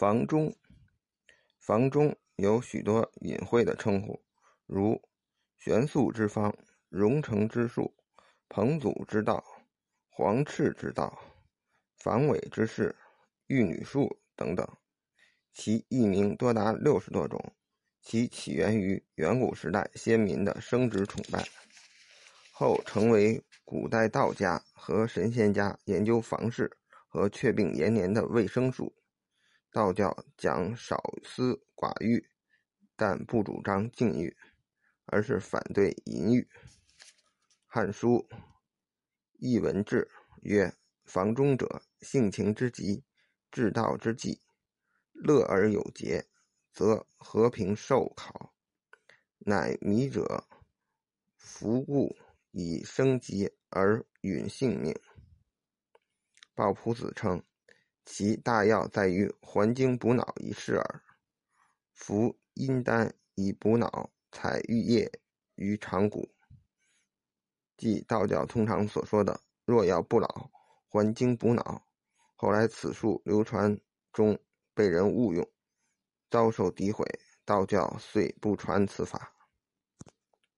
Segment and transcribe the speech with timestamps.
[0.00, 0.50] 房中，
[1.58, 4.18] 房中有许多隐晦的称呼，
[4.64, 4.98] 如
[5.58, 6.56] 玄素之方、
[6.88, 7.94] 荣成之术、
[8.48, 9.44] 彭祖之道、
[10.08, 11.22] 黄赤之道、
[11.98, 12.96] 防伪之事、
[13.48, 14.66] 玉女术等等，
[15.52, 17.38] 其译名多达六十多种。
[18.00, 21.46] 其起源于远古时代先民的生殖崇拜，
[22.52, 26.74] 后成为古代道家和神仙家研究房事
[27.06, 28.94] 和确病延年的卫生术。
[29.72, 32.28] 道教讲少私寡欲，
[32.96, 34.36] 但不主张禁欲，
[35.06, 36.42] 而是反对淫欲。
[37.66, 38.26] 《汉书·
[39.38, 40.10] 艺文志》
[40.42, 40.74] 曰
[41.06, 43.04] ：“房中者，性情之极，
[43.52, 44.42] 治道之际，
[45.12, 46.26] 乐而有节，
[46.72, 48.52] 则和平受考。
[49.38, 50.48] 乃迷者
[51.36, 52.16] 服故
[52.50, 54.92] 以生疾而允性命。”
[56.56, 57.40] 鲍朴子称。
[58.12, 61.02] 其大要在于还精补脑一事耳。
[61.92, 65.08] 服阴丹以补脑，采玉液
[65.54, 66.28] 于长骨，
[67.76, 70.50] 即道教通常所说的“若要不老，
[70.88, 71.86] 还精补脑”。
[72.34, 73.78] 后来此术流传
[74.12, 74.36] 中
[74.74, 75.48] 被人误用，
[76.28, 77.06] 遭受诋毁，
[77.44, 79.32] 道教遂不传此法。